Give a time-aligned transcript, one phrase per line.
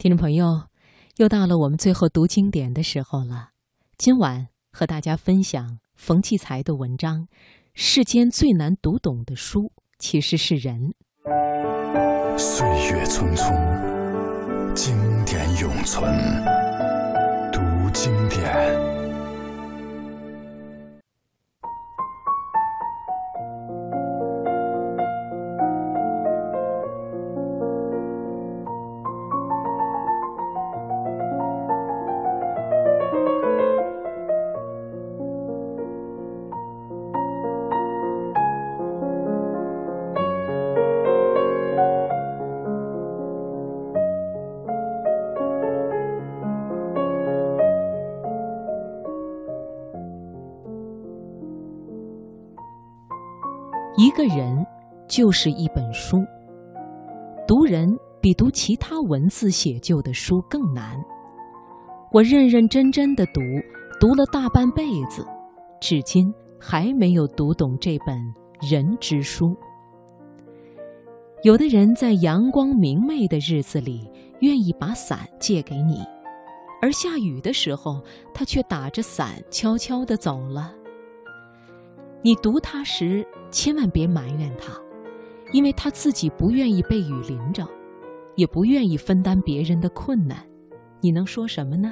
[0.00, 0.62] 听众朋友，
[1.18, 3.50] 又到了我们最后读经典的时候了。
[3.98, 7.28] 今晚和大家分享冯骥才的文章：
[7.74, 10.94] 世间最难读懂的书，其实是人。
[12.38, 16.10] 岁月匆匆，经典永存。
[17.52, 17.60] 读
[17.92, 18.39] 经典。
[53.96, 54.64] 一个人
[55.08, 56.24] 就是一本书，
[57.46, 57.88] 读人
[58.20, 60.96] 比读其他文字写就的书更难。
[62.12, 63.40] 我认认真真的读，
[64.00, 65.26] 读了大半辈子，
[65.80, 68.16] 至今还没有读懂这本
[68.60, 69.56] 人之书。
[71.42, 74.08] 有的人在阳光明媚的日子里
[74.40, 76.04] 愿意把伞借给你，
[76.80, 78.00] 而下雨的时候，
[78.32, 80.74] 他却打着伞悄悄地走了。
[82.22, 84.78] 你读他时，千万别埋怨他，
[85.52, 87.66] 因为他自己不愿意被雨淋着，
[88.36, 90.46] 也不愿意分担别人的困难。
[91.00, 91.90] 你能说什么呢？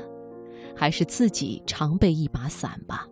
[0.77, 3.07] 还是自己常备一把伞吧。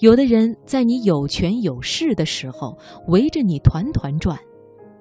[0.00, 2.76] 有的人在你有权有势的时候
[3.08, 4.38] 围着你团团转，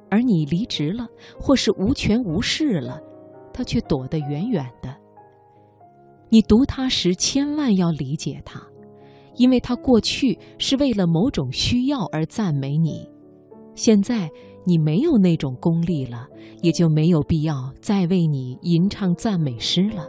[0.10, 1.06] 而你离职了
[1.38, 3.02] 或是无权无势了，
[3.54, 4.96] 他却躲得远远的。
[6.30, 8.66] 你读他时，千万要理解他。
[9.36, 13.10] 因为他过去是为了某种需要而赞美你，
[13.76, 14.30] 现在
[14.66, 16.28] 你没有那种功力了，
[16.62, 20.08] 也就没有必要再为你吟唱赞美诗了。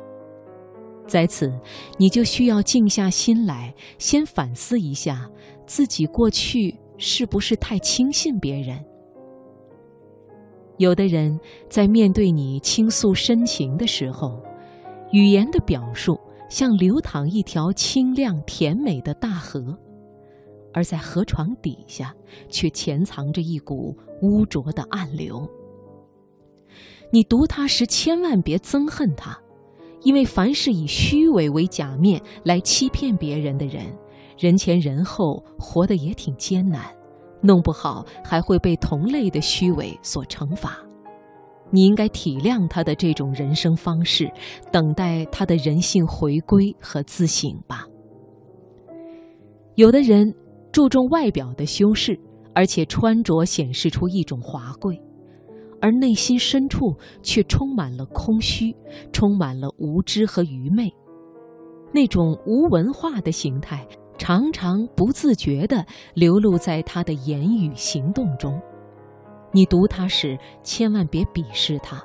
[1.06, 1.52] 在此，
[1.98, 5.28] 你就需要静下心来，先反思一下
[5.66, 8.82] 自己过去是不是太轻信别人。
[10.78, 14.42] 有的人在面对你倾诉深情的时候，
[15.12, 16.18] 语言的表述。
[16.54, 19.76] 像流淌一条清亮甜美的大河，
[20.72, 22.14] 而在河床底下，
[22.48, 23.92] 却潜藏着一股
[24.22, 25.50] 污浊的暗流。
[27.10, 29.36] 你读它时，千万别憎恨它，
[30.02, 33.86] 因为凡是以虚伪为假面来欺骗别人的人，
[34.38, 36.84] 人前人后活得也挺艰难，
[37.40, 40.78] 弄不好还会被同类的虚伪所惩罚。
[41.70, 44.30] 你应该体谅他的这种人生方式，
[44.70, 47.86] 等待他的人性回归和自省吧。
[49.74, 50.32] 有的人
[50.70, 52.18] 注重外表的修饰，
[52.54, 55.00] 而且穿着显示出一种华贵，
[55.80, 58.74] 而内心深处却充满了空虚，
[59.12, 60.88] 充满了无知和愚昧。
[61.92, 63.84] 那种无文化的形态，
[64.16, 68.60] 常常不自觉地流露在他的言语行动中。
[69.54, 72.02] 你读他时，千万别鄙视他，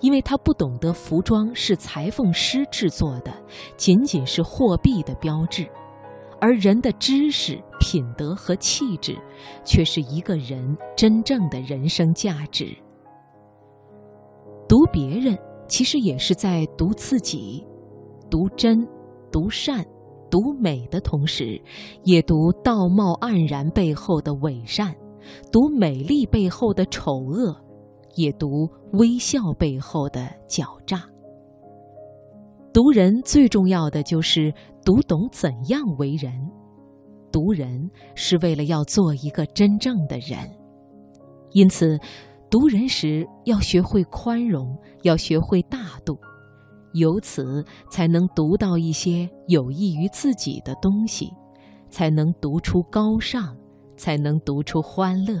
[0.00, 3.32] 因为他不懂得服装是裁缝师制作的，
[3.76, 5.64] 仅仅是货币的标志，
[6.40, 9.16] 而人的知识、品德和气质，
[9.64, 12.76] 却是一个人真正的人生价值。
[14.68, 15.38] 读别人，
[15.68, 17.64] 其实也是在读自己，
[18.28, 18.84] 读真、
[19.30, 19.86] 读善、
[20.28, 21.62] 读美的同时，
[22.02, 24.92] 也读道貌岸然背后的伪善。
[25.50, 27.56] 读美丽背后的丑恶，
[28.14, 31.02] 也读微笑背后的狡诈。
[32.72, 34.52] 读人最重要的就是
[34.84, 36.32] 读懂怎样为人，
[37.30, 40.38] 读人是为了要做一个真正的人。
[41.52, 41.98] 因此，
[42.50, 46.18] 读人时要学会宽容，要学会大度，
[46.94, 51.30] 由此才能读到一些有益于自己的东西，
[51.90, 53.54] 才能读出高尚。
[54.02, 55.40] 才能读出欢乐，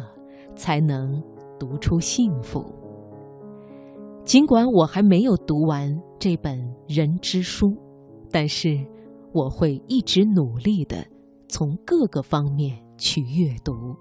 [0.54, 1.20] 才能
[1.58, 2.64] 读出幸福。
[4.24, 7.76] 尽管我还没有读完这本人之书，
[8.30, 8.78] 但是
[9.32, 11.04] 我会一直努力的
[11.48, 13.96] 从各个方面去阅读。